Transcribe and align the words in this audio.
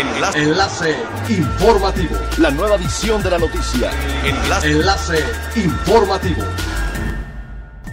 Enlace. 0.00 0.42
Enlace 0.42 0.96
informativo. 1.28 2.16
La 2.38 2.50
nueva 2.50 2.76
edición 2.76 3.22
de 3.22 3.30
la 3.30 3.38
noticia. 3.38 3.90
Enlace. 4.24 4.70
Enlace 4.70 5.24
informativo. 5.56 6.42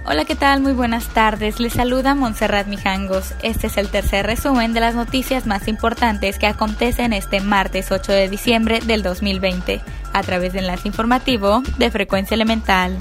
Hola, 0.06 0.24
¿qué 0.24 0.36
tal? 0.36 0.62
Muy 0.62 0.72
buenas 0.72 1.10
tardes. 1.10 1.60
Les 1.60 1.74
saluda 1.74 2.16
Montserrat 2.16 2.68
Mijangos. 2.68 3.34
Este 3.44 3.68
es 3.68 3.76
el 3.76 3.90
tercer 3.90 4.26
resumen 4.26 4.72
de 4.72 4.80
las 4.80 4.96
noticias 4.96 5.46
más 5.46 5.68
importantes 5.68 6.39
que 6.39 6.48
acontecen 6.48 7.12
este 7.12 7.41
martes 7.41 7.91
8 7.91 8.14
de 8.14 8.30
diciembre 8.30 8.80
del 8.80 9.04
2020 9.04 9.82
a 10.14 10.24
través 10.24 10.54
de 10.54 10.60
enlace 10.60 10.88
informativo 10.88 11.62
de 11.78 11.92
Frecuencia 11.92 12.36
Elemental. 12.36 12.98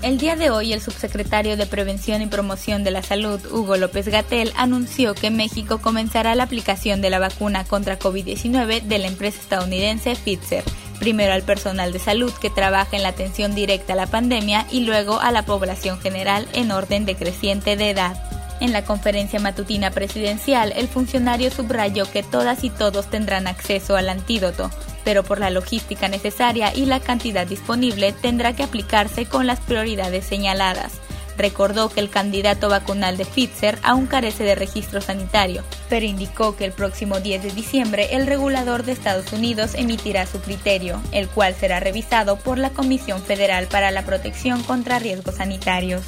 El 0.00 0.18
día 0.18 0.36
de 0.36 0.50
hoy, 0.50 0.72
el 0.72 0.80
subsecretario 0.80 1.56
de 1.56 1.66
Prevención 1.66 2.22
y 2.22 2.26
Promoción 2.26 2.84
de 2.84 2.92
la 2.92 3.02
Salud, 3.02 3.44
Hugo 3.50 3.76
López 3.76 4.06
Gatel, 4.06 4.52
anunció 4.56 5.12
que 5.14 5.30
México 5.30 5.78
comenzará 5.78 6.36
la 6.36 6.44
aplicación 6.44 7.00
de 7.00 7.10
la 7.10 7.18
vacuna 7.18 7.64
contra 7.64 7.98
COVID-19 7.98 8.82
de 8.82 8.98
la 8.98 9.08
empresa 9.08 9.40
estadounidense 9.40 10.14
Pfizer, 10.14 10.62
primero 11.00 11.32
al 11.32 11.42
personal 11.42 11.92
de 11.92 11.98
salud 11.98 12.32
que 12.40 12.48
trabaja 12.48 12.96
en 12.96 13.02
la 13.02 13.08
atención 13.08 13.56
directa 13.56 13.94
a 13.94 13.96
la 13.96 14.06
pandemia 14.06 14.66
y 14.70 14.80
luego 14.80 15.18
a 15.20 15.32
la 15.32 15.44
población 15.44 15.98
general 15.98 16.46
en 16.52 16.70
orden 16.70 17.04
decreciente 17.04 17.76
de 17.76 17.90
edad. 17.90 18.22
En 18.60 18.72
la 18.72 18.84
conferencia 18.84 19.40
matutina 19.40 19.90
presidencial, 19.90 20.72
el 20.76 20.86
funcionario 20.86 21.50
subrayó 21.50 22.08
que 22.10 22.22
todas 22.22 22.62
y 22.62 22.70
todos 22.70 23.10
tendrán 23.10 23.48
acceso 23.48 23.96
al 23.96 24.08
antídoto, 24.08 24.70
pero 25.08 25.24
por 25.24 25.40
la 25.40 25.48
logística 25.48 26.06
necesaria 26.06 26.70
y 26.76 26.84
la 26.84 27.00
cantidad 27.00 27.46
disponible 27.46 28.12
tendrá 28.12 28.54
que 28.54 28.62
aplicarse 28.62 29.24
con 29.24 29.46
las 29.46 29.58
prioridades 29.58 30.26
señaladas. 30.26 31.00
Recordó 31.38 31.88
que 31.88 32.00
el 32.00 32.10
candidato 32.10 32.68
vacunal 32.68 33.16
de 33.16 33.24
Pfizer 33.24 33.78
aún 33.82 34.06
carece 34.06 34.44
de 34.44 34.54
registro 34.54 35.00
sanitario, 35.00 35.64
pero 35.88 36.04
indicó 36.04 36.56
que 36.56 36.66
el 36.66 36.72
próximo 36.72 37.20
10 37.20 37.42
de 37.42 37.50
diciembre 37.52 38.08
el 38.16 38.26
regulador 38.26 38.82
de 38.82 38.92
Estados 38.92 39.32
Unidos 39.32 39.70
emitirá 39.76 40.26
su 40.26 40.42
criterio, 40.42 41.00
el 41.10 41.26
cual 41.26 41.54
será 41.54 41.80
revisado 41.80 42.36
por 42.36 42.58
la 42.58 42.68
Comisión 42.68 43.22
Federal 43.22 43.66
para 43.66 43.90
la 43.90 44.04
Protección 44.04 44.62
contra 44.62 44.98
Riesgos 44.98 45.36
Sanitarios. 45.36 46.02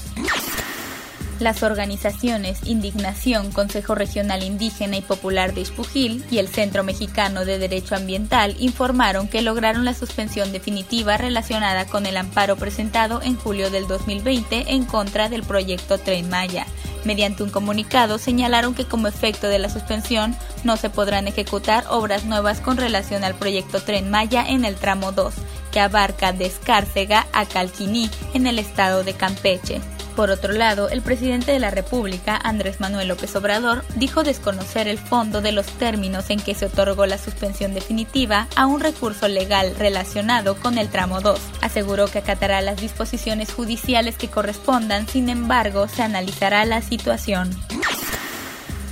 Las 1.41 1.62
organizaciones 1.62 2.60
Indignación, 2.66 3.50
Consejo 3.50 3.94
Regional 3.94 4.42
Indígena 4.42 4.98
y 4.98 5.00
Popular 5.00 5.55
de 5.55 5.62
Ispujil 5.62 6.22
y 6.30 6.36
el 6.36 6.48
Centro 6.48 6.84
Mexicano 6.84 7.46
de 7.46 7.58
Derecho 7.58 7.96
Ambiental 7.96 8.55
informaron 8.58 9.27
que 9.27 9.41
lograron 9.41 9.86
la 9.86 9.94
suspensión 9.94 10.52
definitiva 10.52 11.16
relacionada 11.16 11.86
con 11.86 12.05
el 12.05 12.18
amparo 12.18 12.56
presentado 12.56 13.22
en 13.22 13.36
julio 13.36 13.70
del 13.70 13.88
2020 13.88 14.74
en 14.74 14.84
contra 14.84 15.30
del 15.30 15.42
proyecto 15.42 15.96
Tren 15.96 16.28
Maya. 16.28 16.66
Mediante 17.05 17.42
un 17.42 17.48
comunicado 17.48 18.18
señalaron 18.18 18.74
que 18.74 18.84
como 18.84 19.08
efecto 19.08 19.48
de 19.48 19.58
la 19.58 19.70
suspensión 19.70 20.36
no 20.62 20.77
se 20.77 20.91
podrán 20.91 21.27
ejecutar 21.27 21.84
obras 21.88 22.27
nuevas 22.27 22.61
con 22.61 22.77
relación 22.77 23.24
al 23.24 23.34
proyecto 23.34 23.80
Tren 23.80 24.11
Maya 24.11 24.44
en 24.46 24.66
el 24.66 24.74
tramo 24.74 25.12
2, 25.12 25.33
que 25.72 25.80
abarca 25.80 26.34
de 26.34 26.44
Escárcega 26.44 27.27
a 27.33 27.46
Calquiní 27.46 28.11
en 28.34 28.46
el 28.46 28.58
estado 28.58 29.05
de 29.05 29.14
Campeche. 29.14 29.80
Por 30.21 30.31
otro 30.31 30.53
lado, 30.53 30.91
el 30.91 31.01
presidente 31.01 31.51
de 31.51 31.59
la 31.59 31.71
República, 31.71 32.39
Andrés 32.45 32.79
Manuel 32.79 33.09
López 33.09 33.35
Obrador, 33.37 33.87
dijo 33.97 34.23
desconocer 34.23 34.87
el 34.87 34.99
fondo 34.99 35.41
de 35.41 35.51
los 35.51 35.65
términos 35.65 36.29
en 36.29 36.41
que 36.41 36.55
se 36.55 36.67
otorgó 36.67 37.07
la 37.07 37.17
suspensión 37.17 37.73
definitiva 37.73 38.47
a 38.55 38.67
un 38.67 38.81
recurso 38.81 39.29
legal 39.29 39.75
relacionado 39.79 40.57
con 40.57 40.77
el 40.77 40.91
tramo 40.91 41.23
2. 41.23 41.41
Aseguró 41.63 42.07
que 42.09 42.19
acatará 42.19 42.61
las 42.61 42.83
disposiciones 42.83 43.51
judiciales 43.51 44.19
que 44.19 44.29
correspondan, 44.29 45.09
sin 45.09 45.31
embargo, 45.31 45.89
se 45.89 46.03
analizará 46.03 46.67
la 46.67 46.83
situación. 46.83 47.48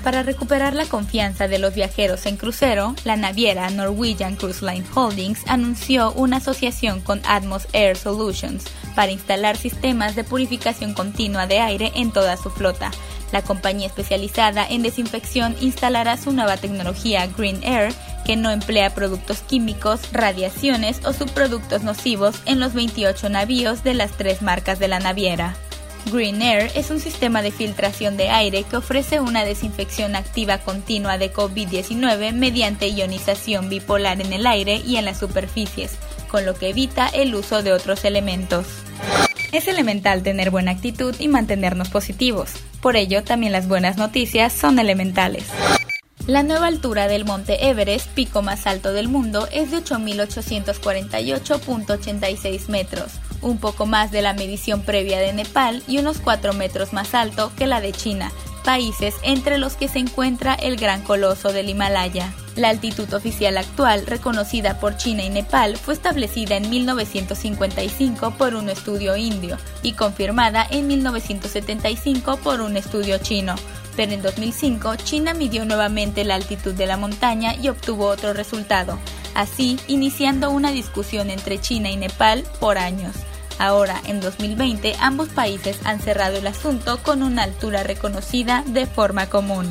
Para 0.03 0.23
recuperar 0.23 0.75
la 0.75 0.87
confianza 0.87 1.49
de 1.49 1.59
los 1.59 1.75
viajeros 1.75 2.25
en 2.27 2.37
crucero, 2.37 2.95
la 3.05 3.17
naviera 3.17 3.69
Norwegian 3.69 4.37
Cruise 4.37 4.63
Line 4.63 4.85
Holdings 4.95 5.41
anunció 5.47 6.13
una 6.13 6.39
asociación 6.39 7.01
con 7.01 7.21
Atmos 7.27 7.67
Air 7.73 7.97
Solutions 7.97 8.65
para 8.95 9.13
instalar 9.13 9.57
sistemas 9.57 10.17
de 10.17 10.25
purificación 10.25 10.95
continua 10.95 11.47
de 11.47 11.61
aire 11.61 11.93
en 11.95 12.13
toda 12.13 12.37
su 12.37 12.51
flota. 12.51 12.91
La 13.33 13.43
compañía 13.43 13.89
especializada 13.89 14.67
en 14.67 14.83
desinfección 14.83 15.55
instalará 15.61 16.17
su 16.17 16.33
nueva 16.33 16.57
tecnología 16.57 17.27
Green 17.37 17.63
Air 17.63 17.93
que 18.25 18.37
no 18.37 18.51
emplea 18.51 18.95
productos 18.95 19.41
químicos, 19.41 20.13
radiaciones 20.13 21.01
o 21.05 21.13
subproductos 21.13 21.83
nocivos 21.83 22.37
en 22.47 22.61
los 22.61 22.75
28 22.75 23.29
navíos 23.29 23.85
de 23.85 23.95
las 23.95 24.13
tres 24.13 24.43
marcas 24.43 24.79
de 24.79 24.89
la 24.89 25.01
naviera. 25.01 25.57
Green 26.11 26.43
Air 26.43 26.71
es 26.75 26.91
un 26.91 27.01
sistema 27.01 27.43
de 27.43 27.51
filtración 27.51 28.17
de 28.17 28.31
aire 28.31 28.65
que 28.65 28.77
ofrece 28.77 29.21
una 29.21 29.45
desinfección 29.45 30.17
activa 30.17 30.59
continua 30.59 31.19
de 31.19 31.33
COVID-19 31.33 32.33
mediante 32.33 32.89
ionización 32.89 33.69
bipolar 33.69 34.21
en 34.21 34.33
el 34.33 34.47
aire 34.47 34.81
y 34.85 34.97
en 34.97 35.05
las 35.05 35.19
superficies, 35.19 35.99
con 36.29 36.47
lo 36.47 36.55
que 36.55 36.71
evita 36.71 37.09
el 37.09 37.35
uso 37.35 37.63
de 37.63 37.73
otros 37.73 38.05
elementos. 38.05 38.67
Es 39.53 39.69
elemental 39.69 40.23
tener 40.23 40.51
buena 40.51 40.73
actitud 40.73 41.15
y 41.19 41.29
mantenernos 41.29 41.89
positivos. 41.89 42.53
Por 42.81 42.97
ello, 42.97 43.25
también 43.25 43.53
las 43.53 43.69
buenas 43.69 43.97
noticias 43.97 44.53
son 44.53 44.79
elementales. 44.79 45.45
La 46.27 46.43
nueva 46.43 46.67
altura 46.67 47.09
del 47.09 47.25
monte 47.25 47.71
Everest, 47.71 48.11
pico 48.11 48.43
más 48.43 48.67
alto 48.67 48.93
del 48.93 49.09
mundo, 49.09 49.49
es 49.51 49.71
de 49.71 49.79
8.848.86 49.79 52.69
metros, 52.69 53.13
un 53.43 53.59
poco 53.59 53.87
más 53.87 54.11
de 54.11 54.23
la 54.23 54.33
medición 54.33 54.83
previa 54.83 55.19
de 55.19 55.33
Nepal 55.33 55.83
y 55.87 55.99
unos 55.99 56.19
4 56.19 56.53
metros 56.55 56.93
más 56.93 57.15
alto 57.15 57.53
que 57.57 57.67
la 57.67 57.81
de 57.81 57.93
China, 57.93 58.33
países 58.65 59.15
entre 59.23 59.59
los 59.59 59.75
que 59.75 59.89
se 59.89 59.99
encuentra 59.99 60.55
el 60.55 60.77
gran 60.77 61.03
coloso 61.03 61.53
del 61.53 61.69
Himalaya. 61.69 62.33
La 62.57 62.71
altitud 62.71 63.13
oficial 63.15 63.57
actual, 63.57 64.05
reconocida 64.07 64.81
por 64.81 64.97
China 64.97 65.23
y 65.23 65.31
Nepal, 65.31 65.77
fue 65.77 65.95
establecida 65.95 66.57
en 66.57 66.69
1955 66.69 68.33
por 68.33 68.55
un 68.55 68.69
estudio 68.69 69.17
indio 69.17 69.57
y 69.83 69.93
confirmada 69.93 70.67
en 70.69 70.89
1975 70.89 72.39
por 72.39 72.61
un 72.61 72.77
estudio 72.77 73.19
chino 73.19 73.55
pero 73.99 74.13
en 74.13 74.23
2005 74.23 74.95
China 74.95 75.35
midió 75.35 75.65
nuevamente 75.65 76.23
la 76.23 76.37
altitud 76.37 76.73
de 76.73 76.87
la 76.87 76.97
montaña 76.97 77.57
y 77.57 77.69
obtuvo 77.69 78.07
otro 78.07 78.33
resultado, 78.33 78.97
así 79.39 79.79
iniciando 79.87 80.51
una 80.51 80.73
discusión 80.73 81.31
entre 81.31 81.61
China 81.61 81.91
y 81.91 81.97
Nepal 81.97 82.45
por 82.59 82.77
años. 82.77 83.15
Ahora, 83.61 84.01
en 84.07 84.21
2020, 84.21 84.97
ambos 85.01 85.29
países 85.29 85.79
han 85.85 86.01
cerrado 86.01 86.39
el 86.39 86.47
asunto 86.49 86.99
con 87.05 87.23
una 87.23 87.45
altura 87.45 87.85
reconocida 87.85 88.65
de 88.67 88.87
forma 88.87 89.31
común. 89.31 89.71